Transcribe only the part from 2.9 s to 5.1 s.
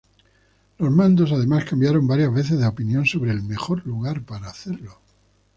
sobre el mejor lugar para hacerlo.